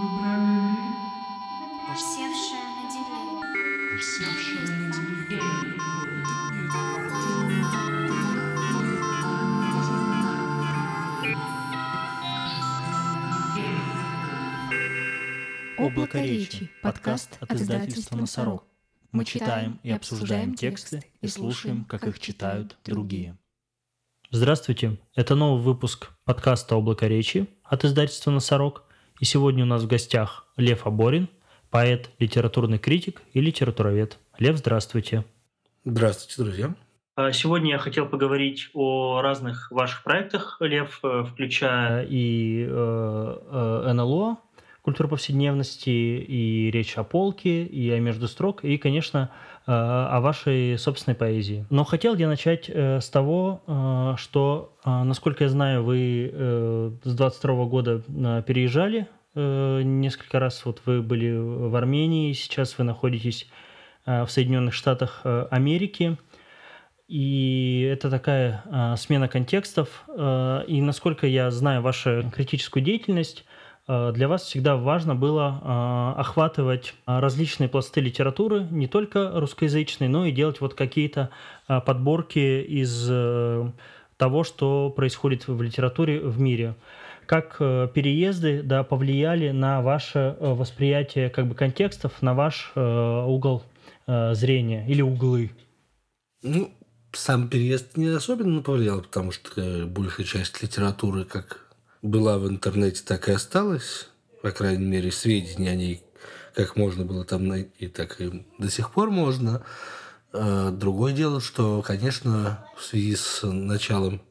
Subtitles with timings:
[0.00, 0.78] Выбрали ли?
[1.94, 3.20] Севшая на деле.
[4.00, 5.42] Севшая на деле.
[15.76, 16.70] Облако речи.
[16.82, 18.64] Подкаст от издательства «Носорог».
[19.12, 23.36] Мы читаем и обсуждаем тексты и слушаем, как их читают другие.
[24.30, 24.98] Здравствуйте.
[25.14, 28.86] Это новый выпуск подкаста «Облако речи» от издательства «Носорог».
[29.20, 31.28] И сегодня у нас в гостях Лев Аборин,
[31.68, 34.18] поэт, литературный критик и литературовед.
[34.38, 35.26] Лев, здравствуйте.
[35.84, 36.74] Здравствуйте, друзья.
[37.16, 43.92] А Сегодня я хотел поговорить о разных ваших проектах, Лев, э, включая и э, э,
[43.92, 44.38] НЛО,
[44.80, 49.30] культура повседневности, и речь о полке, и о между строк, и, конечно,
[49.72, 51.64] о вашей собственной поэзии.
[51.70, 56.90] Но хотел я начать э, с того, э, что, э, насколько я знаю, вы э,
[57.04, 60.64] с 22 года э, переезжали э, несколько раз.
[60.64, 63.48] Вот вы были в Армении, сейчас вы находитесь
[64.06, 66.16] э, в Соединенных Штатах э, Америки.
[67.06, 70.04] И это такая э, смена контекстов.
[70.08, 76.20] Э, и насколько я знаю вашу критическую деятельность, э, для вас всегда важно было э,
[76.20, 81.30] охватывать э, различные пласты литературы, не только русскоязычные, но и делать вот какие-то
[81.66, 83.70] э, подборки из э,
[84.16, 86.76] того, что происходит в литературе в мире.
[87.26, 93.24] Как э, переезды да, повлияли на ваше э, восприятие как бы контекстов, на ваш э,
[93.26, 93.62] угол
[94.06, 95.52] э, зрения или углы?
[96.42, 96.70] Ну,
[97.12, 101.69] сам переезд не особенно повлиял, потому что э, большая часть литературы как
[102.02, 104.08] была в интернете, так и осталась.
[104.42, 106.02] По крайней мере, сведения о ней
[106.54, 109.62] как можно было там найти, так и до сих пор можно.
[110.32, 114.22] Э, Другое дело, что, конечно, в связи с началом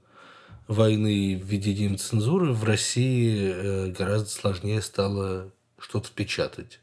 [0.67, 6.79] войны и введением цензуры в России э, гораздо сложнее стало что-то печатать.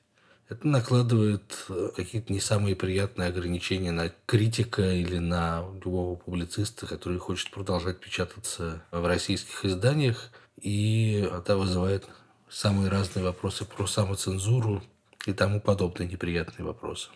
[0.48, 7.18] Это накладывает э, какие-то не самые приятные ограничения на критика или на любого публициста, который
[7.18, 10.30] хочет продолжать печататься в российских изданиях.
[10.60, 12.08] И это вызывает
[12.48, 14.82] самые разные вопросы про самоцензуру
[15.26, 17.10] и тому подобные неприятные вопросы.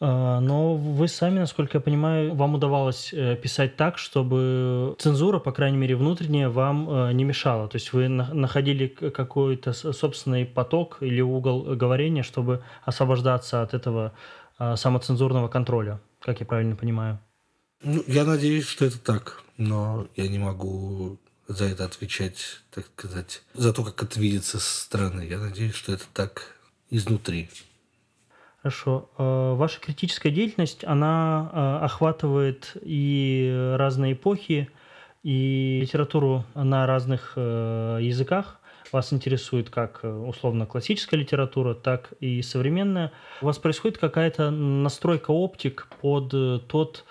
[0.00, 5.52] А, Но вы сами, насколько я понимаю, вам удавалось э, писать так, чтобы цензура, по
[5.52, 7.68] крайней мере, внутренняя, вам э, не мешала.
[7.68, 14.12] То есть вы на- находили какой-то собственный поток или угол говорения, чтобы освобождаться от этого
[14.58, 17.18] а, самоцензурного контроля, как я правильно понимаю.
[17.82, 21.18] Ну, я надеюсь, что это так, но я не могу
[21.48, 25.22] за это отвечать, так сказать, за то, как это видится со стороны.
[25.22, 26.56] Я надеюсь, что это так
[26.90, 27.48] изнутри.
[28.62, 29.10] Хорошо.
[29.18, 34.70] Э, Ваша критическая деятельность, она э, охватывает и разные эпохи,
[35.22, 38.60] и литературу на разных э, языках.
[38.92, 43.10] Вас интересует как условно классическая литература, так и современная.
[43.42, 47.04] У вас происходит какая-то настройка оптик под э, тот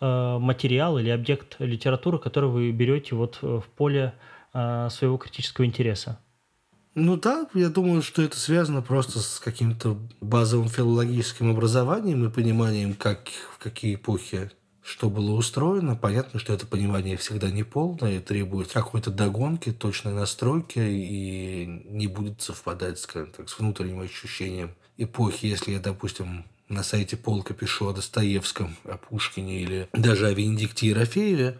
[0.00, 4.14] материал или объект литературы, который вы берете вот э, в поле
[4.52, 6.18] э, своего критического интереса.
[6.94, 12.94] Ну да, я думаю, что это связано просто с каким-то базовым филологическим образованием и пониманием,
[12.94, 14.50] как, в какие эпохи
[14.86, 15.96] что было устроено.
[15.96, 23.00] Понятно, что это понимание всегда неполное требует какой-то догонки, точной настройки и не будет совпадать,
[23.00, 25.46] скажем так, с внутренним ощущением эпохи.
[25.46, 30.88] Если я, допустим, на сайте Полка пишу о Достоевском, о Пушкине или даже о Венедикте
[30.88, 31.58] Ерофееве,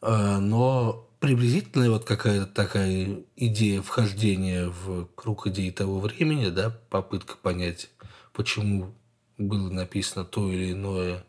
[0.00, 7.36] э, но приблизительная вот какая-то такая идея вхождения в круг идей того времени, да, попытка
[7.36, 7.90] понять,
[8.32, 8.94] почему
[9.36, 11.24] было написано то или иное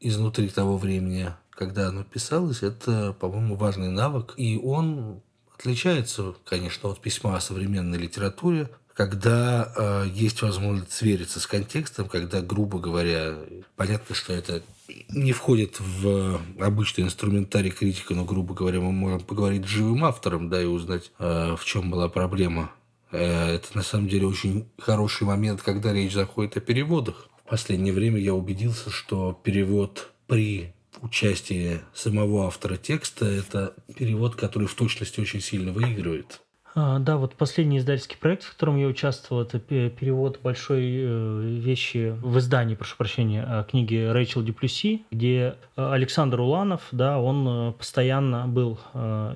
[0.00, 4.34] изнутри того времени, когда оно писалось, это, по-моему, важный навык.
[4.36, 5.22] И он
[5.54, 12.40] отличается, конечно, от письма о современной литературе, когда э, есть возможность свериться с контекстом, когда,
[12.40, 13.34] грубо говоря,
[13.76, 14.62] понятно, что это
[15.10, 20.48] не входит в обычный инструментарий критика, но, грубо говоря, мы можем поговорить с живым автором,
[20.48, 22.72] да, и узнать, э, в чем была проблема.
[23.12, 27.28] Э, это, на самом деле, очень хороший момент, когда речь заходит о переводах.
[27.44, 30.72] В последнее время я убедился, что перевод при
[31.02, 36.40] участии самого автора текста– это перевод, который в точности очень сильно выигрывает.
[36.78, 41.40] А, Да, вот последний издательский проект, в котором я участвовал, это пе- перевод большой э,
[41.42, 47.48] вещи в издании, прошу прощения, э, книги Рэйчел Дюплюси, где э, Александр Уланов, да, он
[47.48, 48.78] э, постоянно был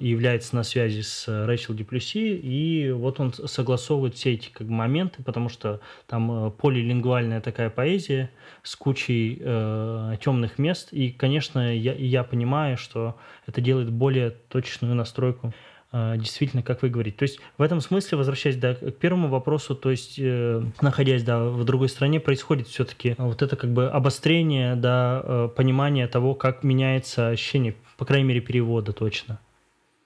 [0.01, 4.75] и является на связи с Рэйчел Дюплюси, и вот он согласовывает все эти как бы,
[4.75, 8.31] моменты, потому что там полилингвальная такая поэзия
[8.63, 13.17] с кучей э, темных мест, и, конечно, я, я понимаю, что
[13.47, 15.55] это делает более точную настройку
[15.93, 17.17] действительно, как вы говорите.
[17.17, 21.45] То есть в этом смысле, возвращаясь да, к первому вопросу, то есть э, находясь да,
[21.45, 26.63] в другой стране, происходит все-таки вот это как бы обострение, да, э, понимание того, как
[26.63, 29.41] меняется ощущение, по крайней мере, перевода точно.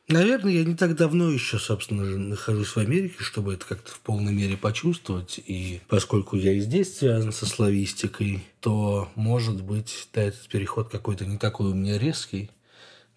[0.08, 4.34] Наверное, я не так давно еще, собственно, нахожусь в Америке, чтобы это как-то в полной
[4.34, 5.40] мере почувствовать.
[5.46, 11.24] И поскольку я и здесь связан со славистикой, то, может быть, да, этот переход какой-то
[11.24, 12.50] не такой у меня резкий.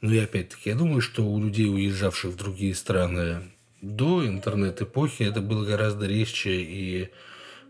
[0.02, 3.42] Но и опять-таки, я думаю, что у людей, уезжавших в другие страны
[3.82, 7.10] до интернет-эпохи, это было гораздо резче и,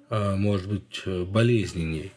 [0.09, 2.11] а, может быть, болезненней.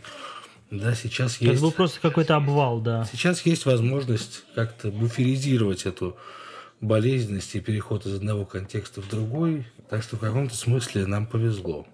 [0.70, 1.54] Да, сейчас есть...
[1.54, 3.04] Это был просто какой-то обвал, да.
[3.10, 6.16] Сейчас есть возможность как-то буферизировать эту
[6.80, 9.66] болезненность и переход из одного контекста в другой.
[9.88, 11.86] Так что в каком-то смысле нам повезло.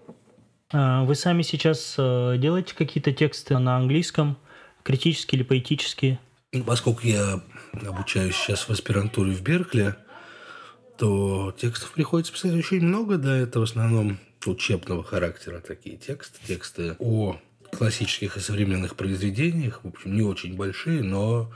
[0.73, 4.37] А вы сами сейчас э, делаете какие-то тексты на английском,
[4.83, 6.19] критические или поэтические?
[6.65, 7.41] Поскольку я
[7.87, 9.95] обучаюсь сейчас в аспирантуре в Беркли,
[10.99, 16.97] то текстов приходится писать очень много, да, это в основном учебного характера такие тексты, тексты
[16.99, 17.37] о
[17.73, 21.53] классических и современных произведениях, в общем, не очень большие, но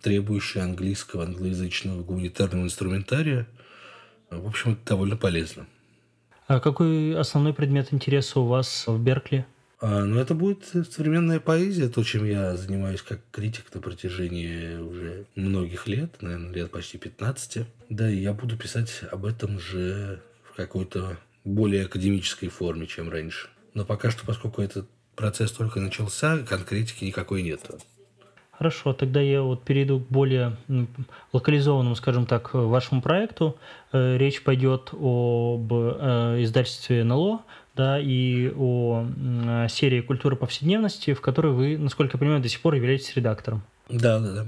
[0.00, 3.46] требующие английского, англоязычного гуманитарного инструментария.
[4.30, 5.66] В общем, это довольно полезно.
[6.46, 9.46] А какой основной предмет интереса у вас в Беркли?
[9.80, 15.24] А, ну, это будет современная поэзия, то, чем я занимаюсь как критик на протяжении уже
[15.34, 17.66] многих лет, наверное, лет почти 15.
[17.88, 23.48] Да, и я буду писать об этом же в какой-то более академической форме, чем раньше.
[23.72, 24.86] Но пока что, поскольку этот
[25.16, 27.60] процесс только начался, конкретики никакой нет.
[28.60, 30.58] Хорошо, тогда я вот перейду к более
[31.32, 33.56] локализованному, скажем так, вашему проекту.
[33.90, 37.40] Э, речь пойдет об э, издательстве НЛО,
[37.76, 39.06] да, и о
[39.68, 43.62] серии «Культура повседневности», в которой вы, насколько я понимаю, до сих пор являетесь редактором.
[43.88, 44.46] Да, да, да.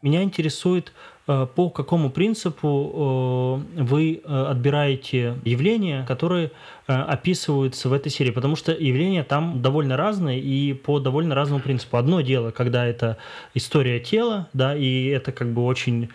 [0.00, 0.92] Меня интересует,
[1.26, 6.52] э, по какому принципу э, вы э, отбираете явления, которые
[6.86, 11.98] описываются в этой серии, потому что явления там довольно разные и по довольно разному принципу.
[11.98, 13.18] Одно дело, когда это
[13.52, 16.08] история тела, да, и это как бы очень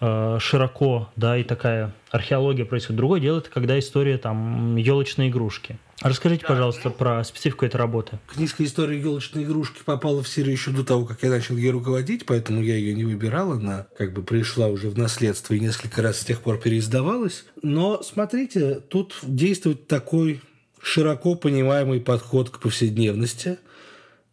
[0.00, 2.96] широко, да, и такая археология происходит.
[2.98, 5.78] Другое дело, это когда история там елочной игрушки.
[6.02, 8.18] Расскажите, пожалуйста, про специфику этой работы.
[8.26, 12.24] Книжка «История елочной игрушки» попала в серию еще до того, как я начал ей руководить,
[12.24, 13.52] поэтому я ее не выбирал.
[13.52, 17.44] Она как бы пришла уже в наследство и несколько раз с тех пор переиздавалась.
[17.62, 20.40] Но смотрите, тут действует такой
[20.80, 23.58] широко понимаемый подход к повседневности.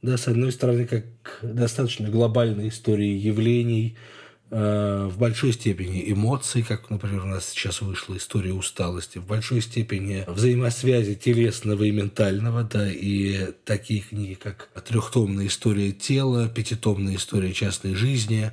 [0.01, 1.03] Да, с одной стороны, как
[1.41, 3.97] достаточно глобальной истории явлений–
[4.49, 10.23] в большой степени эмоций, как, например, у нас сейчас вышла история усталости, в большой степени
[10.25, 17.93] взаимосвязи телесного и ментального, да, и такие книги, как «Трехтомная история тела», «Пятитомная история частной
[17.95, 18.51] жизни»,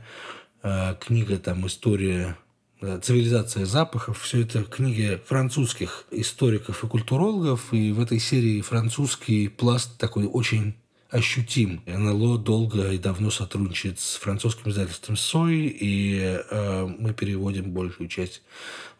[0.64, 2.36] э, книга там «История
[2.80, 4.20] э, Цивилизация запахов.
[4.20, 7.72] Все это книги французских историков и культурологов.
[7.72, 10.74] И в этой серии французский пласт такой очень
[11.14, 11.80] ощутим.
[11.86, 18.42] НЛО долго и давно сотрудничает с французским издательством СОИ, и э, мы переводим большую часть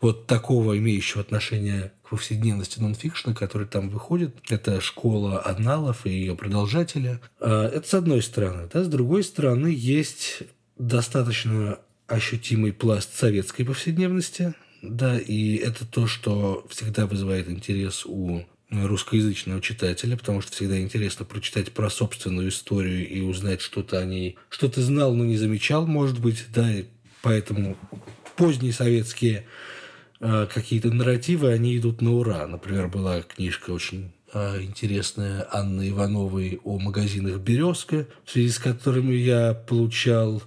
[0.00, 4.37] вот такого имеющего отношение к повседневности нонфикшна, который там выходит.
[4.49, 7.20] Это школа Адналов и ее продолжателя.
[7.40, 8.69] Э, это с одной стороны.
[8.72, 8.84] Да?
[8.84, 10.44] С другой стороны, есть
[10.78, 18.44] достаточно ощутимый пласт советской повседневности, да, и это то, что всегда вызывает интерес у
[18.82, 24.37] русскоязычного читателя, потому что всегда интересно прочитать про собственную историю и узнать что-то о ней,
[24.49, 26.85] что ты знал, но не замечал, может быть, да, и
[27.23, 27.76] поэтому
[28.37, 29.47] поздние советские
[30.21, 32.47] э, какие-то нарративы, они идут на ура.
[32.47, 39.14] Например, была книжка очень э, интересная Анны Ивановой о магазинах «Березка», в связи с которыми
[39.14, 40.43] я получал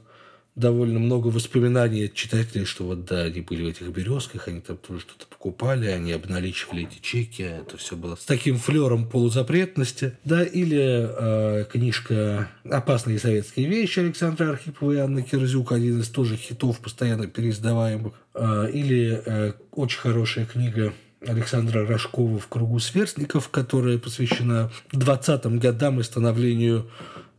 [0.57, 4.77] довольно много воспоминаний от читателей, что вот да, они были в этих березках, они там
[4.77, 10.17] тоже что-то покупали, они обналичивали эти чеки, это все было с таким флером полузапретности.
[10.25, 16.35] Да, или э, книжка «Опасные советские вещи» Александра Архипова и Анны Кирзюк, один из тоже
[16.35, 18.13] хитов, постоянно переиздаваемых.
[18.33, 20.93] Э, или э, очень хорошая книга
[21.25, 26.89] Александра Рожкова «В кругу сверстников», которая посвящена 20-м годам и становлению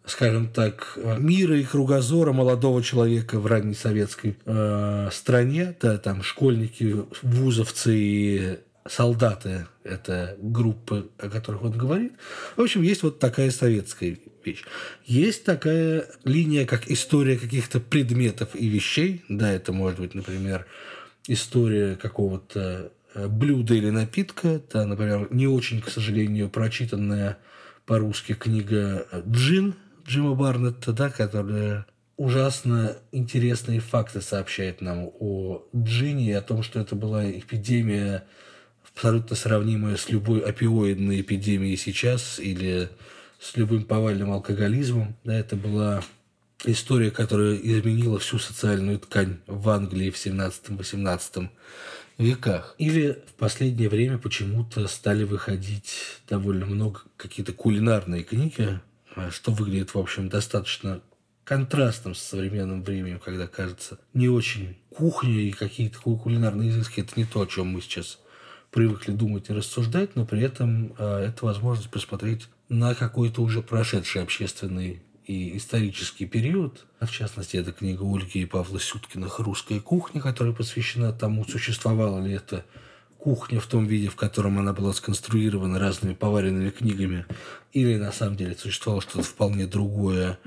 [0.09, 5.77] скажем так, мира и кругозора молодого человека в ранней советской э, стране.
[5.81, 12.13] Да, там школьники, вузовцы и солдаты– это группы, о которых он говорит.
[12.57, 14.65] В общем, есть вот такая советская вещь.
[15.05, 19.25] Есть такая линия, как история каких-то предметов и вещей.
[19.29, 20.67] Да, это может быть, например,
[21.27, 24.61] история какого-то э, блюда или напитка.
[24.73, 27.39] Да, например, не очень, к сожалению, прочитанная
[27.87, 29.75] по-русски книга «Джин»
[30.09, 31.87] Джима Барнетта, да, которая
[32.17, 38.25] ужасно интересные факты сообщает нам о Джине и о том, что это была эпидемия
[38.91, 42.89] абсолютно сравнимая с любой опиоидной эпидемией сейчас или
[43.39, 45.15] с любым повальным алкоголизмом.
[45.25, 46.03] Да, это была
[46.65, 51.49] история, которая изменила всю социальную ткань в Англии в 17-18
[52.17, 52.75] веках.
[52.79, 55.93] Или в последнее время почему-то стали выходить
[56.29, 58.81] довольно много какие-то кулинарные книги,
[59.31, 61.01] что выглядит, в общем, достаточно
[61.45, 67.01] контрастом с современным временем, когда кажется не очень кухня и какие-то кулинарные изыски.
[67.01, 68.19] Это не то, о чем мы сейчас
[68.71, 74.23] привыкли думать и рассуждать, но при этом э, это возможность посмотреть на какой-то уже прошедший
[74.23, 76.85] общественный и исторический период.
[77.01, 82.33] В частности, это книга Ольги и Павла Сюткиных «Русская кухня», которая посвящена тому, существовала ли
[82.33, 82.65] эта
[83.19, 87.27] кухня в том виде, в котором она была сконструирована разными поваренными книгами,
[87.73, 90.39] или на самом деле существовало что-то вполне другое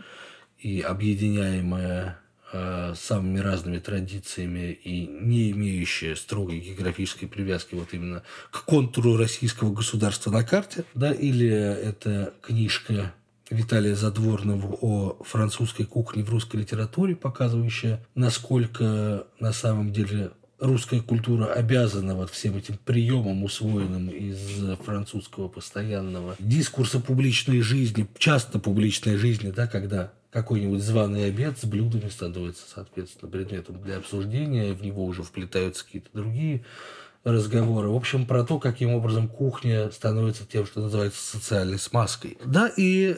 [0.58, 2.20] и объединяемое
[2.54, 9.74] э, самыми разными традициями и не имеющее строгой географической привязки вот именно к контуру российского
[9.74, 13.14] государства на карте, да, или это книжка
[13.50, 20.32] Виталия Задворного о французской кухне в русской литературе, показывающая, насколько на самом деле
[20.62, 24.38] русская культура обязана вот всем этим приемам, усвоенным из
[24.86, 32.08] французского постоянного дискурса публичной жизни, часто публичной жизни, да, когда какой-нибудь званый обед с блюдами
[32.10, 36.64] становится, соответственно, предметом для обсуждения, в него уже вплетаются какие-то другие
[37.24, 37.90] разговоры.
[37.90, 42.38] В общем, про то, каким образом кухня становится тем, что называется социальной смазкой.
[42.46, 43.18] Да, и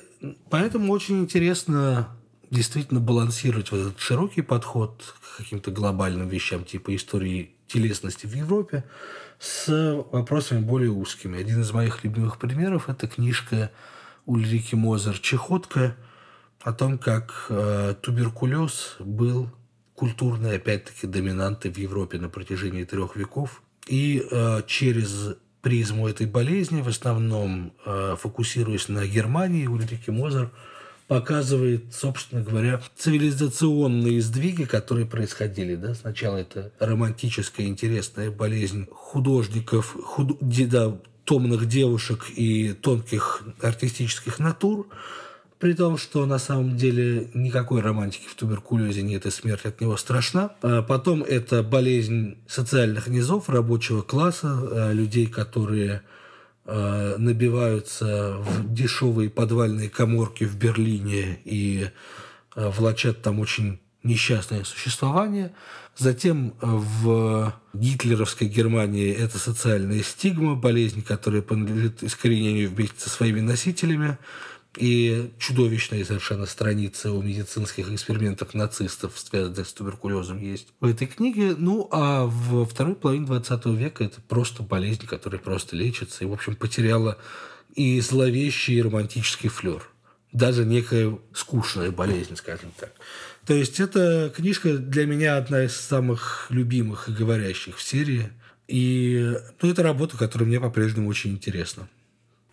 [0.50, 2.08] поэтому очень интересно
[2.54, 8.84] действительно балансировать вот этот широкий подход к каким-то глобальным вещам, типа истории телесности в Европе,
[9.40, 9.68] с
[10.12, 11.40] вопросами более узкими.
[11.40, 13.72] Один из моих любимых примеров– это книжка
[14.26, 15.96] Ульрики Мозер «Чехотка»,
[16.64, 19.50] о том, как э, туберкулез был
[19.96, 23.62] культурной, опять-таки, доминантой в Европе на протяжении трех веков.
[23.88, 30.52] И э, через призму этой болезни, в основном э, фокусируясь на Германии, Ульрики Мозер
[31.08, 35.76] показывает, собственно говоря, цивилизационные сдвиги, которые происходили.
[35.76, 35.94] Да?
[35.94, 40.38] Сначала это романтическая, интересная болезнь художников, худ...
[40.42, 44.88] да, томных девушек и тонких артистических натур–
[45.64, 49.96] при том, что на самом деле никакой романтики в туберкулезе нет, и смерть от него
[49.96, 50.52] страшна.
[50.62, 56.02] А потом это болезнь социальных низов, рабочего класса, а, людей, которые
[56.66, 61.90] набиваются в дешевые подвальные коморки в Берлине и
[62.56, 65.54] влачат там очень несчастное существование.
[65.98, 74.18] Затем в гитлеровской Германии это социальная стигма, болезнь, которая подлежит искоренению вместе со своими носителями
[74.78, 81.56] и чудовищные совершенно страницы о медицинских экспериментах нацистов, связанных с туберкулезом, есть в этой книге.
[81.58, 86.34] Ну, а в второй половине 20 века это просто болезнь, которая просто лечится и, в
[86.34, 87.18] общем, потеряла
[87.76, 89.84] и зловещий и романтический флер.
[90.32, 92.92] Даже некая скучная болезнь, скажем так.
[93.46, 98.32] То есть, эта книжка для меня одна из самых любимых и говорящих в серии.
[98.68, 101.88] И ну, это работа, которая мне по-прежнему очень интересна.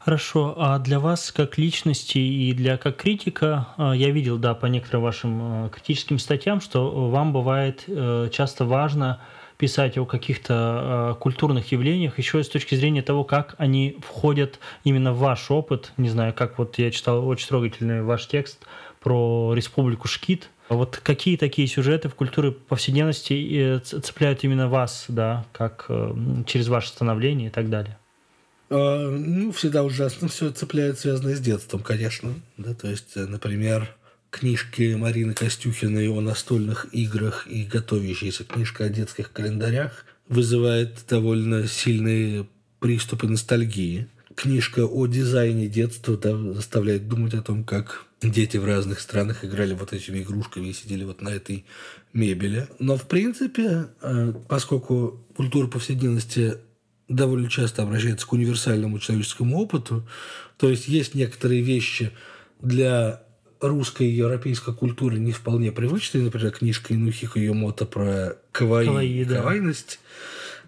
[0.01, 4.65] Хорошо, а для вас как личности и для как критика, а, я видел, да, по
[4.65, 9.21] некоторым вашим а, критическим статьям, что вам бывает э, часто важно
[9.59, 14.59] писать о каких-то а, культурных явлениях, еще и с точки зрения того, как они входят
[14.85, 15.93] именно в ваш опыт.
[15.99, 18.65] Не знаю, как вот я читал очень трогательный ваш текст
[19.01, 20.49] про Республику Шкит.
[20.71, 26.15] Вот какие такие сюжеты в культуре повседневности э, цепляют именно вас, да, как э,
[26.47, 28.00] через ваше становление и так далее?
[28.71, 32.35] А, ну, всегда ужасно все цепляет, связанное с детством, конечно.
[32.57, 33.95] Да, то есть, э, например,
[34.31, 42.47] книжки Марины Костюхиной о настольных играх и готовящаяся книжка о детских календарях вызывает довольно сильные
[42.79, 44.07] приступы ностальгии.
[44.37, 49.75] Книжка о дизайне детства да, заставляет думать о том, как дети в разных странах играли
[49.75, 51.65] вот этими игрушками и сидели вот на этой
[52.13, 52.69] мебели.
[52.79, 56.59] Но, в принципе, э, поскольку культура повседневности
[57.11, 60.09] довольно часто обращается к универсальному человеческому опыту.
[60.57, 62.13] То есть есть некоторые вещи
[62.61, 63.23] для
[63.61, 66.25] русской и европейской культуры не вполне привычные.
[66.25, 69.37] Например, книжка Инухико Юмото про кавай, кавай да.
[69.37, 70.01] кавайность.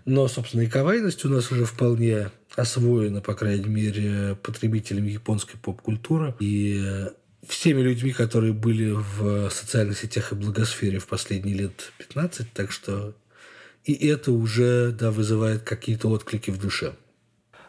[0.04, 6.34] Но, собственно, и кавайность у нас уже вполне освоена, по крайней мере, потребителями японской поп-культуры.
[6.40, 7.06] И
[7.46, 12.52] всеми людьми, которые были в социальных сетях и благосфере в последние лет 15.
[12.52, 13.14] Так что
[13.84, 16.92] и это уже да, вызывает какие-то отклики в душе.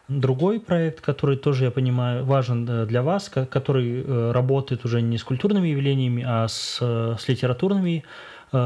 [0.07, 5.01] другой проект, который тоже, я понимаю, важен э, для вас, ко- который э, работает уже
[5.01, 8.03] не с культурными явлениями, а с, э, с литературными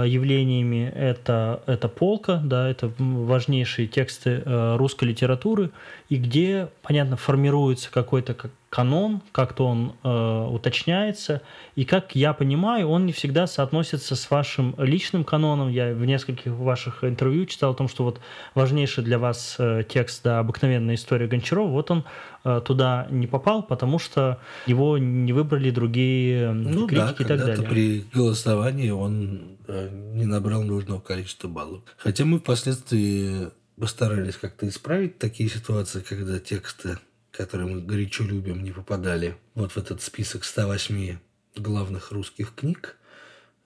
[0.05, 0.91] явлениями.
[0.93, 5.69] Это, это полка, да, это важнейшие тексты русской литературы,
[6.09, 11.41] и где, понятно, формируется какой-то как канон, как-то он э, уточняется,
[11.75, 15.69] и как я понимаю, он не всегда соотносится с вашим личным каноном.
[15.69, 18.19] Я в нескольких ваших интервью читал о том, что вот
[18.55, 22.03] важнейший для вас э, текст да, «Обыкновенная история Гончарова», вот он
[22.43, 27.25] э, туда не попал, потому что его не выбрали другие м, Ну да, критики и
[27.25, 27.67] так далее.
[27.67, 31.81] при голосовании он э, не набрал нужного количества баллов.
[31.97, 36.97] Хотя мы впоследствии постарались как-то исправить такие ситуации, когда тексты,
[37.37, 41.17] которые мы горячо любим, не попадали вот в этот список 108
[41.55, 42.97] главных русских книг,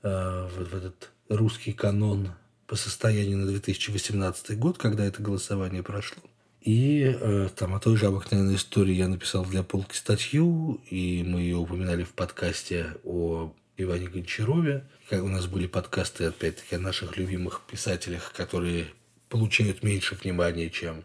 [0.03, 2.31] э, вот в этот русский канон
[2.67, 6.21] по состоянию на 2018 год, когда это голосование прошло.
[6.59, 11.39] И э, там о той же обыкновенной истории я написал для полки статью, и мы
[11.39, 14.85] ее упоминали в подкасте о Иване Гончарове.
[15.09, 18.87] Как у нас были подкасты, опять-таки, о наших любимых писателях, которые
[19.29, 21.03] получают меньше внимания, чем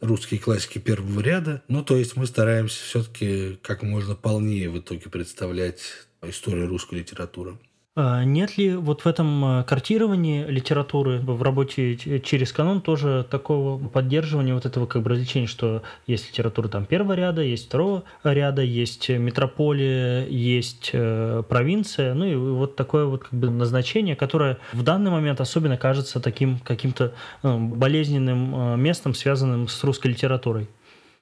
[0.00, 1.62] русские классики первого ряда.
[1.68, 5.80] Ну, то есть мы стараемся все-таки как можно полнее в итоге представлять
[6.22, 7.58] историю русской литературы.
[7.96, 13.78] А Нет ли вот в этом э, картировании литературы в работе через канон тоже такого
[13.78, 18.62] поддерживания вот этого как бы развлечения, что есть литература там первого ряда, есть второго ряда,
[18.62, 24.82] есть метрополия, есть э, провинция, ну и вот такое вот как бы назначение, которое в
[24.82, 30.66] данный момент особенно кажется таким каким-то э, болезненным э, местом, связанным с русской литературой.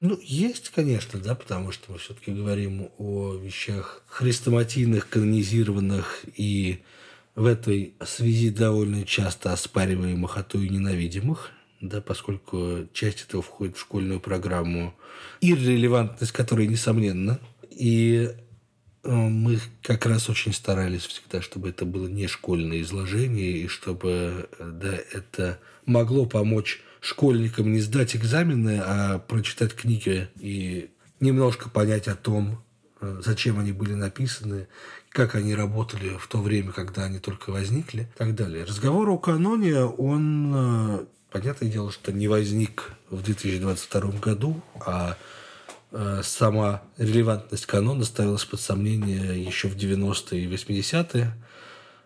[0.03, 6.83] Ну, есть, конечно, да, потому что мы все-таки говорим о вещах хрестоматийных, канонизированных и
[7.37, 13.77] в этой связи довольно часто оспариваемых, а то и ненавидимых, да, поскольку часть этого входит
[13.77, 14.93] в школьную программу,
[15.41, 17.39] иррелевантность которой несомненно.
[17.71, 18.29] И
[19.05, 24.49] э, мы как раз очень старались всегда, чтобы это было не школьное изложение, и чтобы
[24.59, 32.07] э, да, это могло помочь школьникам не сдать экзамены, а прочитать книги и немножко понять
[32.07, 32.63] о том,
[33.01, 34.69] э, зачем они были написаны,
[35.09, 38.65] как они работали в то время, когда они только возникли и так далее.
[38.65, 45.17] Разговор о каноне, он, э, понятное дело, что не возник в 2022 году, а
[45.91, 51.33] э, сама релевантность канона ставилась под сомнение еще в 90-е и 80-е.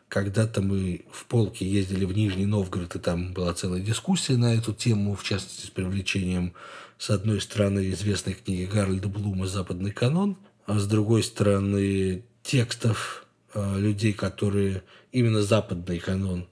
[0.08, 4.72] Когда-то мы в полке ездили в Нижний Новгород, и там была целая дискуссия на эту
[4.72, 6.52] тему, в частности, с привлечением,
[6.96, 13.78] с одной стороны, известной книги Гарольда Блума «Западный канон», а с другой стороны, текстов э,
[13.78, 16.48] людей, которые именно западный канон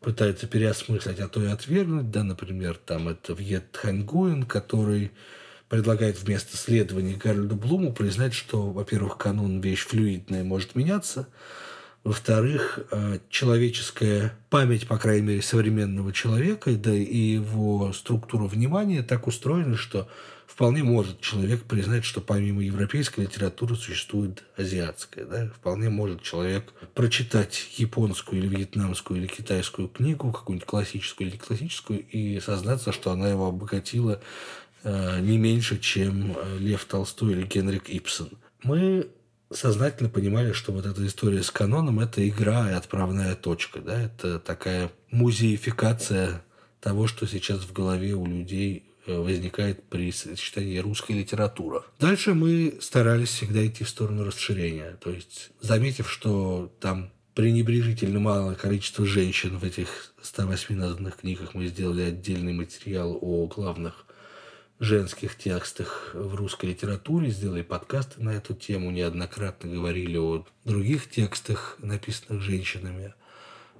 [0.00, 2.10] пытаются переосмыслить, а то и отвергнуть.
[2.10, 5.12] Да, например, там это Вьет Хангуин, который
[5.68, 11.28] предлагает вместо следования Гарольду Блуму признать, что, во-первых, канон вещь флюидная, может меняться,
[12.08, 19.26] во-вторых, э, человеческая память, по крайней мере, современного человека, да и его структура внимания так
[19.26, 20.08] устроена, что
[20.46, 25.26] вполне может человек признать, что помимо европейской литературы существует азиатская.
[25.26, 25.50] Да?
[25.54, 32.00] Вполне может человек прочитать японскую или вьетнамскую или китайскую книгу, какую-нибудь классическую или не классическую,
[32.08, 34.18] и сознаться, что она его обогатила
[34.82, 38.30] э, не меньше, чем э, Лев Толстой или Генрик Ипсон.
[38.62, 39.08] Мы
[39.50, 43.80] сознательно понимали, что вот эта история с каноном– это игра и отправная точка.
[43.80, 44.00] Да?
[44.00, 46.42] Это такая музеификация
[46.80, 51.80] того, что сейчас в голове у людей э, возникает при сочетании русской литературы.
[51.98, 54.96] Дальше мы старались всегда идти в сторону расширения.
[55.00, 61.66] То есть, заметив, что там пренебрежительно малое количество женщин в этих 108 названных книгах, мы
[61.68, 64.06] сделали отдельный материал о главных
[64.80, 71.76] женских текстах в русской литературе, сделали подкасты на эту тему, неоднократно говорили о других текстах,
[71.78, 73.14] написанных женщинами.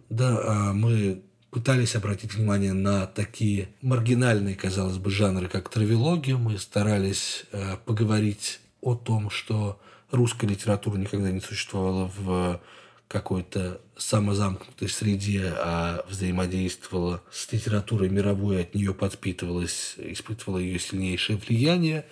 [0.09, 6.37] Да, а мы пытались обратить внимание на такие маргинальные, казалось бы, жанры, как травелогия.
[6.37, 9.81] Мы старались э, поговорить о том, что
[10.11, 12.61] русская литература никогда не существовала в
[13.09, 22.07] какой-то самозамкнутой среде, а взаимодействовала с литературой мировой, от нее подпитывалась, испытывала ее сильнейшее влияние.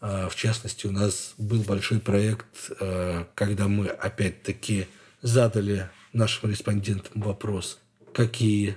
[0.00, 4.86] А, В частности, у нас был большой проект, э, когда мы опять-таки
[5.20, 7.80] задали нашим респондентам вопрос,
[8.14, 8.76] какие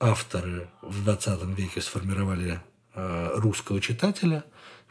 [0.00, 2.60] авторы в 20 веке сформировали
[2.94, 4.42] э, русского читателя.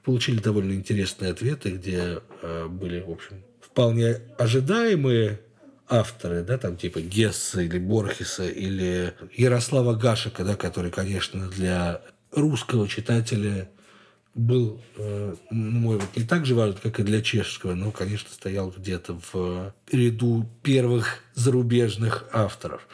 [0.04, 2.20] Получили довольно интересные ответы, где
[2.68, 5.40] были, в общем, вполне ожидаемые
[5.94, 12.02] авторы, да, там типа Гесса или Борхеса или Ярослава Гашика, да, который, конечно, для
[12.32, 13.70] русского читателя
[14.34, 18.30] был, э, ну, может быть, не так же важен, как и для чешского, но, конечно,
[18.32, 22.88] стоял где-то в ряду первых зарубежных авторов.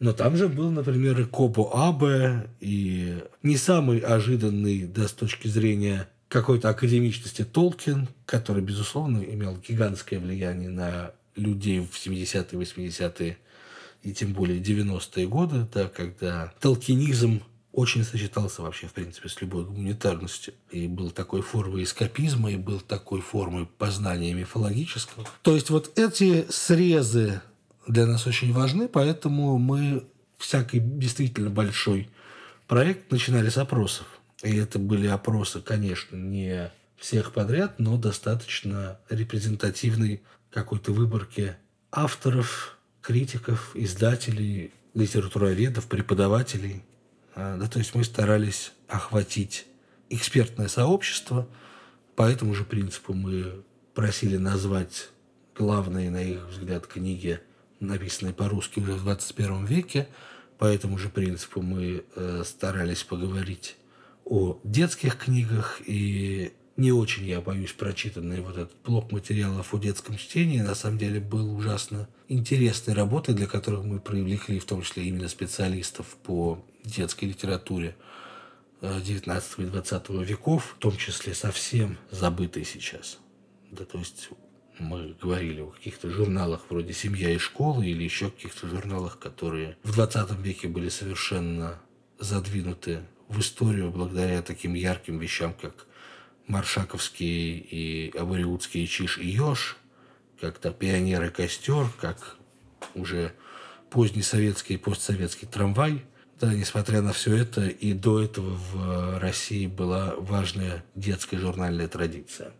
[0.00, 5.48] Но там же был, например, и Кобо Абе, и не самый ожиданный, да, с точки
[5.48, 13.38] зрения какой-то академичности Толкин, который, безусловно, имел гигантское влияние на людей в 70-е, 80-е
[14.02, 19.64] и тем более 90-е годы, да, когда толкинизм очень сочетался вообще, в принципе, с любой
[19.64, 20.54] гуманитарностью.
[20.70, 25.26] И был такой формой эскапизма, и был такой формой познания мифологического.
[25.42, 27.42] То есть вот эти срезы
[27.86, 30.06] для нас очень важны, поэтому мы
[30.38, 32.08] всякий действительно большой
[32.66, 34.06] проект начинали с опросов.
[34.42, 41.56] И это были опросы, конечно, не всех подряд, но достаточно репрезентативной какой-то выборки
[41.90, 46.82] авторов, критиков, издателей, литературоведов, преподавателей.
[47.34, 49.66] А, да, то есть мы старались охватить
[50.10, 51.48] экспертное сообщество.
[52.14, 53.62] По этому же принципу мы
[53.94, 55.10] просили назвать
[55.54, 57.40] главные, на их взгляд, книги,
[57.80, 60.08] написанные по-русски в 21 веке.
[60.58, 63.76] По этому же принципу мы э, старались поговорить
[64.24, 70.16] о детских книгах и не очень, я боюсь, прочитанный вот этот блок материалов о детском
[70.16, 75.04] чтении на самом деле был ужасно интересной работой, для которых мы привлекли в том числе
[75.04, 77.96] именно специалистов по детской литературе
[78.82, 83.18] 19 э, и 20 веков, в том числе совсем забытой сейчас.
[83.70, 84.28] Да, то есть
[84.78, 89.94] мы говорили о каких-то журналах вроде «Семья и школа» или еще каких-то журналах, которые в
[89.94, 91.80] 20 веке были совершенно
[92.18, 95.86] задвинуты в историю благодаря таким ярким вещам, как
[96.46, 99.76] Маршаковский и Абариутский Чиш и Ёж,
[100.40, 102.36] как-то пионер и костер, как
[102.94, 103.32] уже
[103.90, 106.04] поздний советский и постсоветский трамвай.
[106.38, 112.52] Да, несмотря на все это, и до этого в России была важная детская журнальная традиция.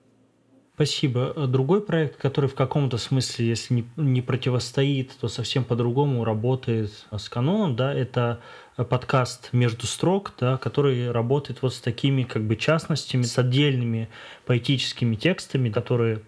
[0.77, 1.33] Спасибо.
[1.49, 7.31] Другой проект, который в каком-то смысле, если не, не противостоит, то совсем по-другому работает с
[7.31, 8.43] каноном, да, это
[8.77, 14.11] подкаст «Между строк», да, который работает вот с такими как бы частностями, с отдельными
[14.45, 16.21] поэтическими текстами, которые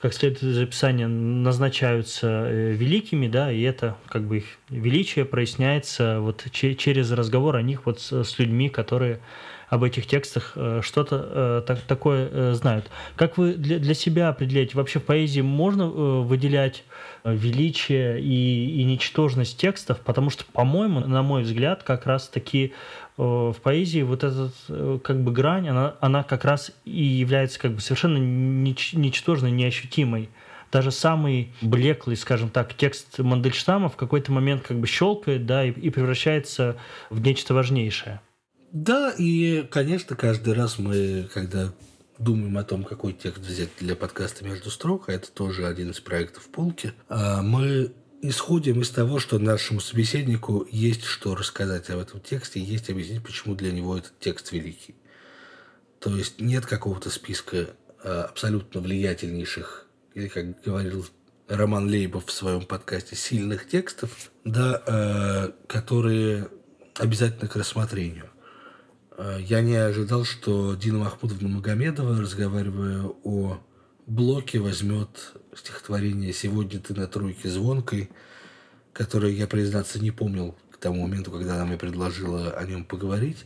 [0.00, 6.20] как следует из описания, назначаются э, великими, да, и это как бы их величие проясняется
[6.20, 9.20] вот через разговор о них вот с людьми, которые
[9.70, 12.90] об этих текстах э, что-то э, так, такое э, знают.
[13.14, 16.84] Как вы для, для себя определяете, вообще в поэзии можно выделять
[17.24, 20.00] величие и, и ничтожность текстов?
[20.00, 22.72] Потому что, по-моему, на мой взгляд, как раз-таки
[23.16, 24.50] в поэзии вот эта
[25.02, 30.30] как бы грань, она, она как раз и является как бы совершенно нич, ничтожной, неощутимой
[30.72, 35.72] даже самый блеклый, скажем так, текст Мандельштама в какой-то момент как бы щелкает, да, и,
[35.72, 36.76] и превращается
[37.10, 38.20] в нечто важнейшее.
[38.72, 41.72] Да, и, конечно, каждый раз мы, когда
[42.18, 46.00] думаем о том, какой текст взять для подкаста «Между строк», а это тоже один из
[46.00, 52.20] проектов полки, а, мы исходим из того, что нашему собеседнику есть что рассказать об этом
[52.20, 54.94] тексте, есть объяснить, почему для него этот текст великий.
[55.98, 57.70] То есть нет какого-то списка
[58.04, 61.06] а, абсолютно влиятельнейших, или, как говорил
[61.48, 66.48] Роман Лейбов в своем подкасте, сильных текстов, да, а, которые
[66.96, 68.30] обязательно к рассмотрению.
[69.20, 73.58] Э, я не ожидал, что Дина Махмудовна Магомедова, разговаривая о
[74.06, 78.10] блоке, возьмет стихотворение «Сегодня ты на тройке звонкой»,
[78.94, 83.44] которое я, признаться, не помнил к тому моменту, когда она мне предложила о нем поговорить.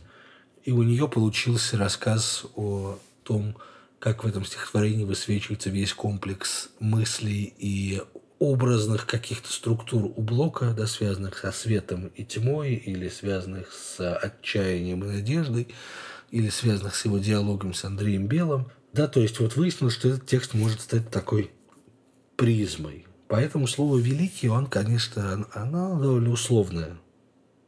[0.63, 3.57] И у нее получился рассказ о том,
[3.99, 8.01] как в этом стихотворении высвечивается весь комплекс мыслей и
[8.39, 15.03] образных каких-то структур у Блока, да, связанных со светом и тьмой, или связанных с отчаянием
[15.03, 15.67] и надеждой,
[16.31, 18.67] или связанных с его диалогом с Андреем Белым.
[18.93, 21.51] Да, то есть вот выяснилось, что этот текст может стать такой
[22.35, 23.05] призмой.
[23.27, 26.97] Поэтому слово «великий», он, конечно, оно довольно условное.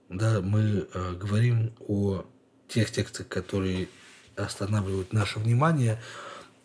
[0.10, 2.26] Да, мы э, говорим о
[2.68, 3.90] тех текстах, которые
[4.36, 6.02] останавливают наше внимание–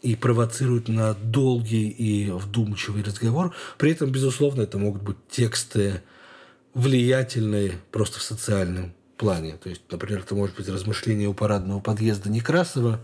[0.02, 3.54] и провоцируют на долгий и вдумчивый разговор.
[3.78, 6.02] При этом, безусловно, это могут быть тексты
[6.74, 9.56] влиятельные просто в социальном плане.
[9.62, 13.00] То есть, например, это может быть размышление у парадного подъезда Некрасова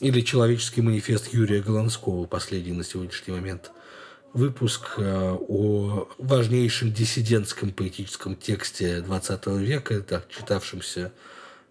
[0.00, 3.70] или человеческий манифест Юрия Голландского, последний на сегодняшний момент
[4.32, 11.12] выпуск э, о важнейшем диссидентском поэтическом тексте XX века, так, читавшемся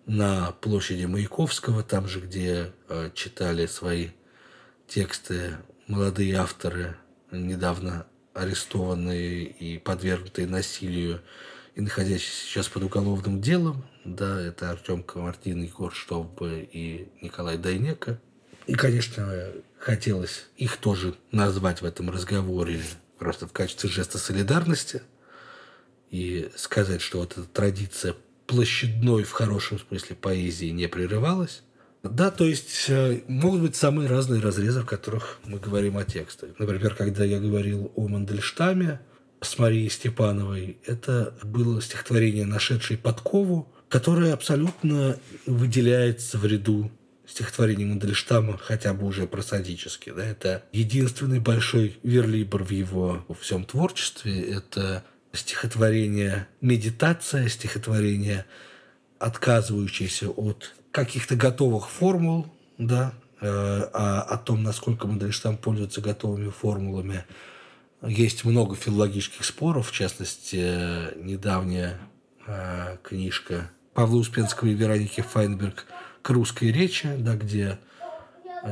[0.06, 4.10] на площади Маяковского, там же, где э, читали свои
[4.94, 6.98] тексты молодые авторы,
[7.32, 11.22] недавно арестованные и подвергнутые насилию
[11.76, 13.86] и находящиеся сейчас под уголовным делом.
[14.04, 18.20] Да, это Артем Камартин, Егор Штовб и Николай Дайнека.
[18.68, 22.82] И, конечно, хотелось их тоже назвать в этом разговоре
[23.18, 25.04] просто в качестве жеста солидарности
[26.10, 31.64] и сказать, что вот эта традиция площадной в хорошем смысле поэзии не прерывалась.
[32.04, 36.50] Да, то есть э, могут быть самые разные разрезы, в которых мы говорим о текстах.
[36.58, 39.02] Например, когда я говорил о Мандельштаме
[39.40, 46.90] с Марией Степановой, это было стихотворение, нашедшее подкову, которое абсолютно выделяется в ряду
[47.28, 50.12] стихотворений Мандельштама, хотя бы уже просадически.
[50.16, 50.26] Да?
[50.26, 54.42] Это единственный большой верлибр в его во всем творчестве.
[54.42, 58.46] Это стихотворение «Медитация», стихотворение,
[59.20, 63.48] отказывающееся от каких-то готовых формул, да, э,
[63.94, 67.26] а о том, насколько Мандельштам пользуется готовыми формулами.
[68.02, 72.00] Есть много филологических споров, в частности, недавняя
[72.48, 75.86] э, книжка Павла Успенского и Вероники Файнберг
[76.22, 77.78] к русской речи, да, где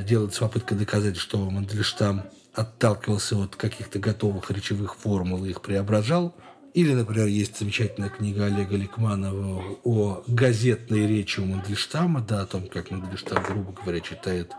[0.04, 6.36] делается попытка доказать, что Мандельштам отталкивался от каких-то готовых речевых формул и их преображал–
[6.74, 12.68] или, например, есть замечательная книга Олега Ликманова о газетной речи у Мандельштама, да, о том,
[12.68, 14.54] как Мандельштам, грубо говоря, читает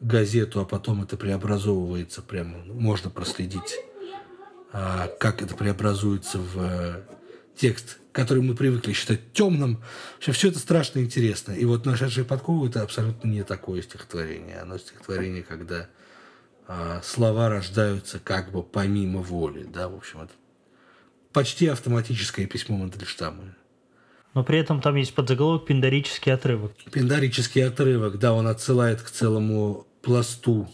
[0.00, 3.78] газету, а потом это преобразовывается, прямо можно проследить,
[4.72, 7.02] а, как это преобразуется в э,
[7.56, 9.82] текст, который мы привыкли считать темным.
[10.14, 11.52] Вообще, все это страшно интересно.
[11.52, 14.60] И вот «Нашедшие подковы»— это абсолютно не такое стихотворение.
[14.60, 15.88] Оно стихотворение, когда
[16.66, 19.64] а, слова рождаются как бы помимо воли.
[19.64, 20.32] Да, в общем, это
[21.32, 23.56] почти автоматическое письмо Мандельштама.
[24.34, 26.72] Но при этом там есть подзаголовок «Пиндарический отрывок».
[26.92, 30.68] Пиндарический отрывок, да, он отсылает к целому пласту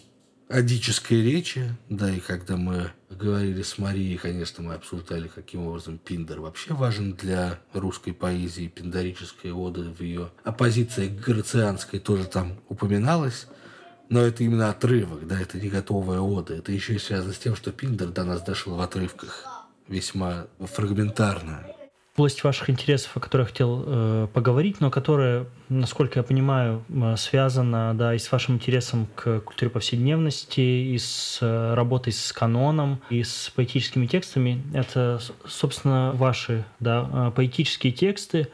[0.48, 6.40] адической речи, да, и когда мы говорили с Марией, конечно, мы обсуждали, каким образом Пиндер
[6.40, 13.46] вообще важен для русской поэзии, пиндарическая ода в ее оппозиции к грацианской тоже там упоминалась,
[14.08, 17.56] но это именно отрывок, да, это не готовая ода, это еще и связано с тем,
[17.56, 19.55] что Пиндер до нас дошел в отрывках
[19.88, 21.66] весьма фрагментарно.
[22.16, 27.14] Область ваших интересов, о которой я хотел э, поговорить, но которая, насколько я понимаю, э,
[27.18, 33.02] связана да, и с вашим интересом к культуре повседневности, и с э, работой с каноном,
[33.10, 34.62] и с поэтическими текстами.
[34.72, 38.48] Это, собственно, ваши да, э, поэтические тексты,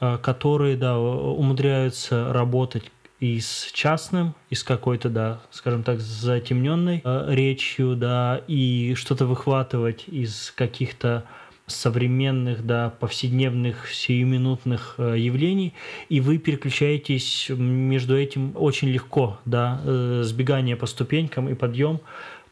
[0.00, 7.02] э, которые да, умудряются работать и с частным, и с какой-то, да, скажем так, затемненной
[7.04, 11.24] э, речью, да, и что-то выхватывать из каких-то
[11.66, 15.74] современных, да, повседневных, сиюминутных э, явлений,
[16.08, 22.00] и вы переключаетесь между этим очень легко, да, э, сбегание по ступенькам и подъем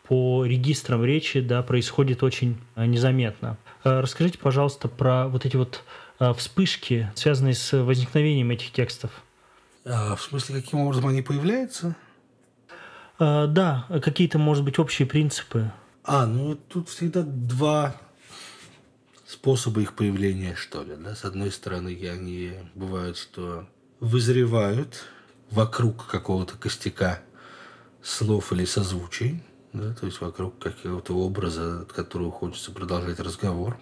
[0.08, 3.58] по регистрам речи, да, происходит очень э, незаметно.
[3.84, 5.82] Э, расскажите, пожалуйста, про вот эти вот
[6.18, 9.10] э, вспышки, связанные с возникновением этих текстов.
[9.84, 11.96] А, в смысле, каким образом они появляются?
[13.18, 15.72] А, да, какие-то, может быть, общие принципы.
[16.04, 17.96] А, ну тут всегда два
[19.26, 20.96] способа их появления, что ли.
[20.96, 21.14] Да?
[21.14, 23.68] С одной стороны, они бывают, что
[24.00, 25.04] вызревают
[25.50, 27.20] вокруг какого-то костяка
[28.02, 33.78] слов или созвучий, да, то есть вокруг какого-то образа, от которого хочется продолжать разговор.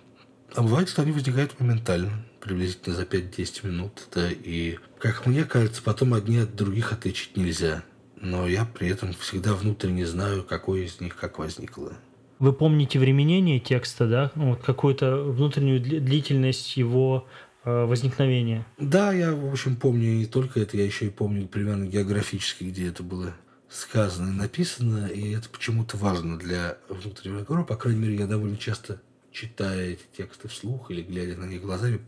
[0.54, 4.08] А бывает, что они возникают моментально, приблизительно за 5-10 минут.
[4.14, 7.82] Да, и, как мне кажется, потом одни от других отличить нельзя.
[8.20, 11.92] Но я при этом всегда внутренне знаю, какой из них как возникло.
[12.38, 14.32] Вы помните временение текста, да?
[14.34, 17.26] Ну, вот какую-то внутреннюю длительность его
[17.64, 18.66] э, возникновения?
[18.78, 22.88] Да, я, в общем, помню не только это, я еще и помню примерно географически, где
[22.88, 23.34] это было
[23.68, 27.64] сказано и написано, и это почему-то важно для внутреннего разговора.
[27.64, 29.00] По крайней мере, я довольно часто
[29.36, 32.00] читая эти тексты вслух или глядя на них глазами,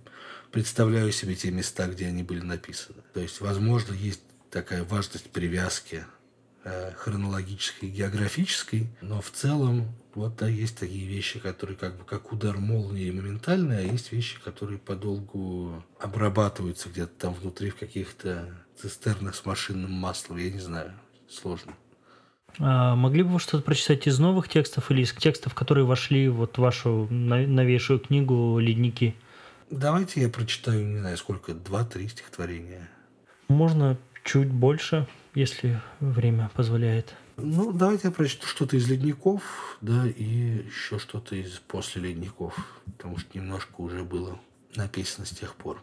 [0.50, 3.02] представляю себе те места, где они были написаны.
[3.12, 6.06] То есть, возможно, есть такая важность привязки
[6.64, 12.04] э, хронологической и географической, но в целом вот да, есть такие вещи, которые как бы
[12.04, 18.64] как удар молнии моментальные, а есть вещи, которые подолгу обрабатываются где-то там внутри в каких-то
[18.80, 20.94] цистернах с машинным маслом, я не знаю,
[21.28, 21.74] сложно.
[22.58, 26.56] А могли бы вы что-то прочитать из новых текстов или из текстов, которые вошли вот
[26.56, 29.14] в вашу новейшую книгу «Ледники»?
[29.70, 32.88] Давайте я прочитаю, не знаю, сколько, два-три стихотворения.
[33.48, 37.14] Можно чуть больше, если время позволяет.
[37.36, 40.24] Ну, давайте я прочту что-то из «Ледников», да, и
[40.66, 44.40] еще что-то из «После ледников», потому что немножко уже было
[44.74, 45.80] написано с тех пор.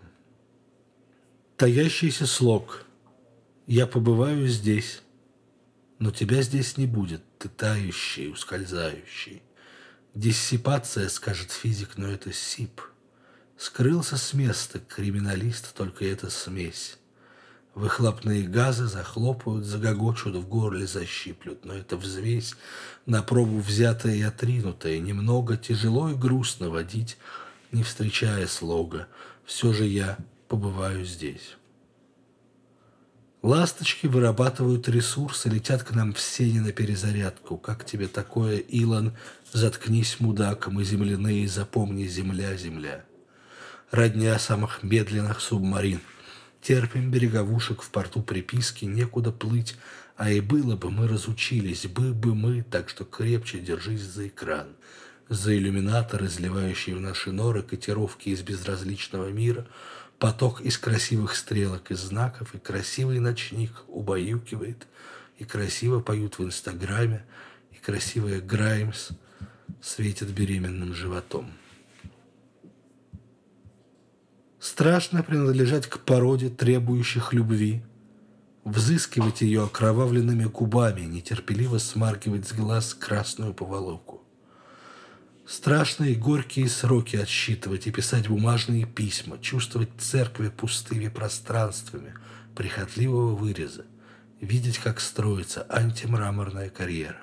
[1.56, 2.86] Таящийся слог.
[3.67, 5.01] Я побываю здесь,
[6.06, 9.41] но тебя здесь не будет, ты тающий, ускользающий.
[10.13, 12.80] Диссипация, скажет физик, но это сип.
[13.58, 17.00] Скрылся с места криминалист, только это смесь.
[17.74, 21.65] Выхлопные газы захлопают, загогочут, в горле защиплют.
[21.65, 22.54] Но это взвесь,
[23.08, 25.00] на пробу взятая и отринутая.
[25.00, 27.18] Немного тяжело и грустно водить,
[27.72, 29.08] не встречая слога.
[29.44, 31.58] Все же я побываю здесь.
[33.46, 37.58] Ласточки вырабатывают ресурсы, летят к нам все не на перезарядку.
[37.58, 39.14] Как тебе такое, Илон?
[39.54, 43.06] Заткнись, мудак, мы земляные, запомни, земля, земля.
[43.92, 46.00] Родня самых медленных субмарин.
[46.60, 49.76] Терпим береговушек в порту приписки, некуда плыть,
[50.18, 54.70] а и было бы, мы разучились, бы бы мы, так что крепче держись за экран.
[55.30, 59.68] За иллюминатор, изливающий в наши норы котировки из безразличного мира—
[60.19, 64.88] Поток из красивых стрелок и знаков, и красивый ночник убаюкивает,
[65.38, 67.25] и красиво поют в Инстаграме,
[67.71, 69.10] и красивая Граймс
[69.82, 71.51] светит беременным животом.
[74.60, 77.84] Страшно принадлежать к породе требующих любви,
[78.63, 84.25] взыскивать ее окровавленными губами, нетерпеливо смаргивать с глаз красную поволоку.
[85.48, 92.16] Страшные горькие сроки отсчитывать и писать бумажные письма, чувствовать церкви пустыми пространствами
[92.56, 93.86] прихотливого выреза,
[94.42, 97.20] видеть, как строится антимраморная карьера.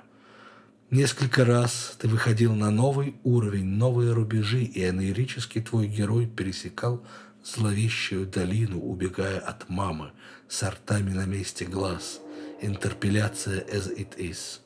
[0.90, 7.04] Несколько раз ты выходил на новый уровень, новые рубежи, и анерический твой герой пересекал
[7.42, 10.12] зловещую долину, убегая от мамы,
[10.48, 12.20] с артами на месте глаз.
[12.60, 14.60] Интерпеляция as it is.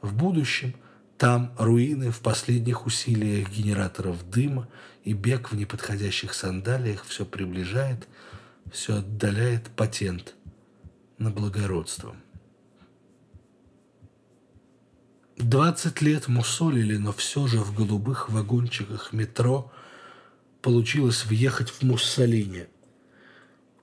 [0.00, 0.74] В будущем–
[1.18, 4.68] там руины в последних усилиях генераторов дыма
[5.04, 8.08] и бег в неподходящих сандалиях все приближает,
[8.72, 10.34] все отдаляет патент
[11.18, 12.16] на благородство.
[15.36, 19.72] Двадцать лет мусолили, но все же в голубых вагончиках метро
[20.62, 22.66] получилось въехать в Муссолини.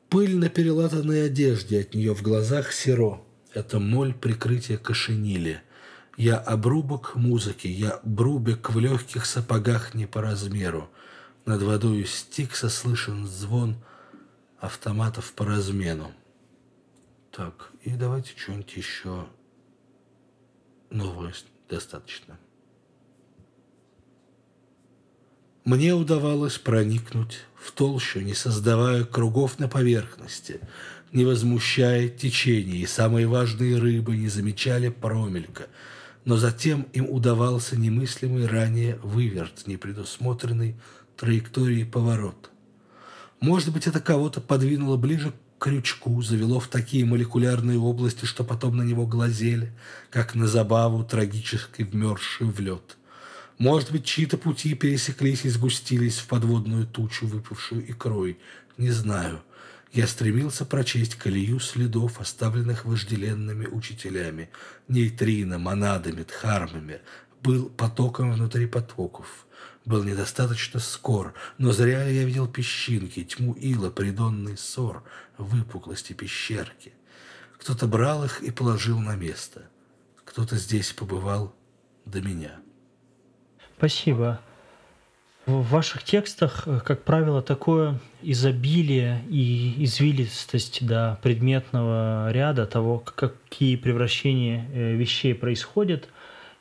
[0.10, 3.22] Пыль на перелатанной одежде, от нее в глазах серо.
[3.54, 5.62] Это моль прикрытия кошенили–
[6.22, 10.88] я обрубок музыки, я брубик в легких сапогах не по размеру.
[11.46, 13.76] Над водою стикса слышен звон
[14.60, 16.12] автоматов по размену.
[17.32, 19.26] Так, и давайте что-нибудь еще
[20.92, 21.34] новое
[21.68, 22.38] достаточно.
[25.64, 30.60] Мне удавалось проникнуть в толщу, не создавая кругов на поверхности,
[31.12, 35.66] не возмущая течение, и самые важные рыбы не замечали промелька–
[36.26, 40.76] но затем им удавался немыслимый ранее выверт, непредусмотренный
[41.18, 42.50] траектории поворот.
[43.40, 48.78] Может быть, это кого-то подвинуло ближе к крючку, завело в такие молекулярные области, что потом
[48.78, 49.72] на него глазели,
[50.10, 52.98] как на забаву, трагически вмерзшую в лед.
[53.58, 58.40] Может быть, чьи-то пути пересеклись и сгустились в подводную тучу, выпавшую икрой.
[58.78, 59.42] Не знаю.
[59.92, 64.50] Я стремился прочесть колею следов, оставленных вожделенными учителями,
[64.88, 67.02] нейтрино, монадами, дхармами,
[67.44, 69.46] был потоком внутри потоков,
[69.84, 75.04] был недостаточно скор, но зря я видел песчинки, тьму ила, придонный ссор,
[75.38, 76.94] выпуклости пещерки.
[77.58, 79.64] Кто-то брал их и положил на место.
[80.24, 81.54] Кто-то здесь побывал
[82.06, 82.62] до меня.
[83.78, 84.40] Спасибо.
[85.52, 93.76] В ваших текстах, э, как правило, такое изобилие и извилистость до предметного ряда того, какие
[93.76, 96.08] превращения э, вещей происходят.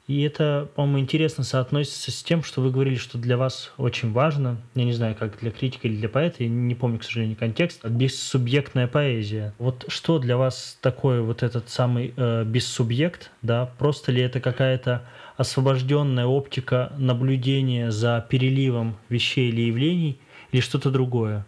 [0.08, 4.56] И это, по-моему, интересно соотносится с тем, что вы говорили, что для вас очень важно,
[4.74, 7.84] я не знаю, как для критика или для поэта, я не помню, к сожалению, контекст,
[7.84, 9.54] бессубъектная поэзия.
[9.58, 13.66] Вот что для вас такое вот этот самый э, бессубъект, да?
[13.78, 15.06] Просто ли это какая-то
[15.40, 20.20] освобожденная оптика наблюдения за переливом вещей или явлений,
[20.52, 21.46] или что-то другое?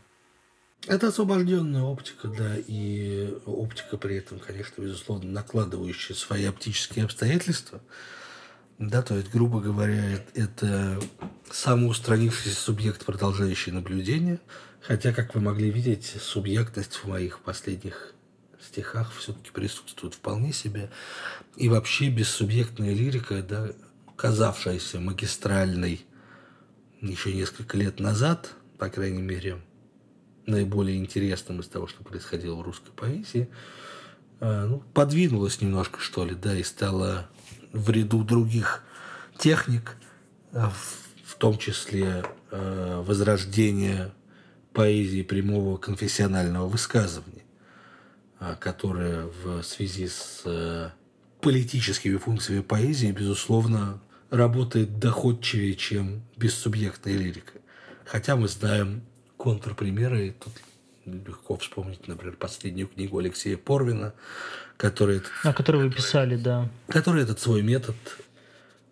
[0.86, 7.82] Это освобожденная оптика, да, и оптика при этом, конечно, безусловно, накладывающая свои оптические обстоятельства.
[8.78, 10.98] Да, то есть, грубо говоря, это
[11.50, 14.40] самоустранившийся субъект, продолжающий наблюдение.
[14.80, 18.14] Хотя, как вы могли видеть, субъектность в моих последних
[18.72, 20.90] стихах все-таки присутствует вполне себе.
[21.56, 23.70] И вообще бессубъектная лирика, да,
[24.16, 26.04] казавшаяся магистральной
[27.00, 29.60] еще несколько лет назад, по крайней мере,
[30.46, 33.48] наиболее интересным из того, что происходило в русской поэзии,
[34.40, 37.28] э, ну, подвинулась немножко, что ли, да, и стала
[37.72, 38.84] в ряду других
[39.38, 39.96] техник,
[40.52, 40.68] э,
[41.24, 44.12] в том числе э, возрождение
[44.72, 47.41] поэзии прямого конфессионального высказывания,
[48.60, 50.92] которое в связи с
[51.40, 57.52] политическими функциями поэзии, безусловно, работает доходчивее, чем бессубъектная лирика.
[58.04, 59.02] Хотя мы знаем
[59.36, 60.52] контрпримеры, и тут
[61.04, 64.14] легко вспомнить, например, последнюю книгу Алексея Порвина,
[64.76, 66.68] который, этот- которой вы писали, да.
[66.88, 67.96] который этот свой метод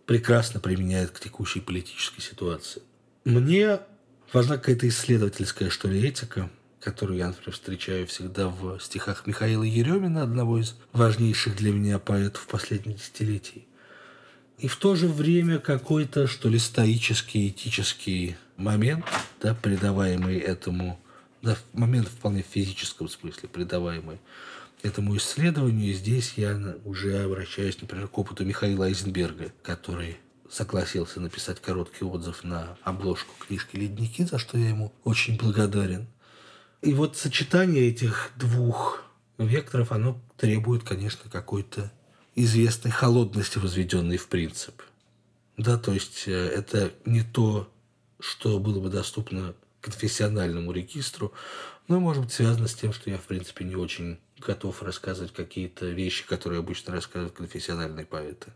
[0.07, 2.83] прекрасно применяет к текущей политической ситуации.
[3.25, 3.79] Мне
[4.33, 10.22] важна какая-то исследовательская, что ли, этика, которую я, например, встречаю всегда в стихах Михаила Еремина,
[10.22, 13.66] одного из важнейших для меня поэтов последних десятилетий.
[14.59, 19.05] И в то же время какой-то, что ли, стоический, этический момент,
[19.41, 21.01] да, придаваемый этому,
[21.43, 24.18] да, момент вполне в физическом смысле, придаваемый
[24.83, 25.91] этому исследованию.
[25.91, 30.18] И здесь я уже обращаюсь, например, к опыту Михаила Айзенберга, который
[30.51, 36.07] согласился написать короткий отзыв на обложку книжки «Ледники», за что я ему очень благодарен.
[36.83, 39.05] И вот сочетание этих двух
[39.39, 41.93] векторов, оно требует, конечно, какой-то
[42.35, 44.83] известной холодности, возведенной в принцип.
[45.57, 47.70] Да, то есть э, это не то,
[48.18, 51.33] что было бы доступно конфессиональному регистру,
[51.89, 55.87] но может быть связано с тем, что я, в принципе, не очень готов рассказывать какие-то
[55.87, 58.53] вещи, которые обычно рассказывают конфессиональные поэты.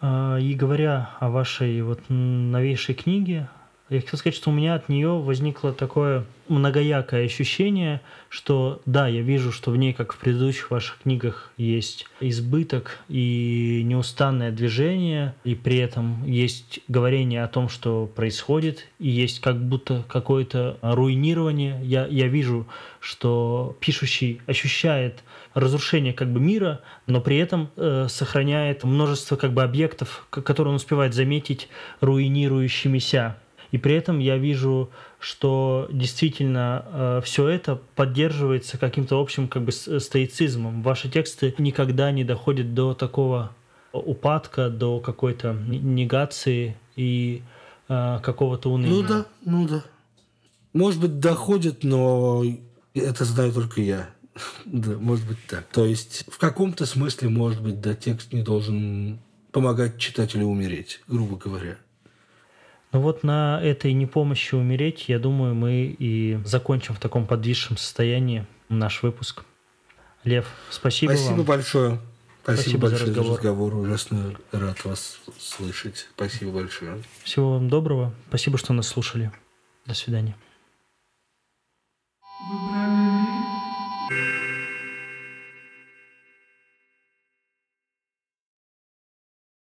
[0.00, 3.48] А, И говоря о вашей вот новейшей книге,
[3.90, 9.20] я хотел сказать, что у меня от нее возникло такое многоякое ощущение, что да, я
[9.20, 15.56] вижу, что в ней, как в предыдущих ваших книгах, есть избыток и неустанное движение, и
[15.56, 21.80] при этом есть говорение о том, что происходит, и есть как будто какое-то руинирование.
[21.82, 22.68] Я, я вижу,
[23.00, 25.24] что пишущий ощущает
[25.54, 30.76] разрушение как бы мира, но при этом э, сохраняет множество как бы объектов, которые он
[30.76, 31.68] успевает заметить
[32.00, 33.36] руинирующимися.
[33.72, 40.00] И при этом я вижу, что действительно все это поддерживается каким-то общим как бы с-
[40.00, 40.82] стоицизмом.
[40.82, 43.54] Ваши тексты никогда не доходят до такого
[43.92, 47.42] упадка, до какой-то негации и
[47.88, 49.02] э, какого-то уныния.
[49.02, 49.84] Ну да, ну да.
[50.72, 52.44] Может быть, доходит, но
[52.94, 54.10] это знаю только я.
[54.64, 55.66] Да, может быть так.
[55.72, 59.18] То есть, в каком-то смысле, может быть, да, текст не должен
[59.50, 61.76] помогать читателю умереть, грубо говоря.
[62.92, 68.46] Ну вот на этой непомощи умереть, я думаю, мы и закончим в таком подвисшем состоянии
[68.68, 69.44] наш выпуск.
[70.24, 71.44] Лев, спасибо Спасибо вам.
[71.44, 72.00] большое.
[72.42, 73.30] Спасибо, спасибо большое за разговор.
[73.30, 73.74] за разговор.
[73.76, 76.08] Ужасно рад вас слышать.
[76.14, 77.02] Спасибо большое.
[77.22, 78.12] Всего вам доброго.
[78.28, 79.30] Спасибо, что нас слушали.
[79.86, 80.34] До свидания.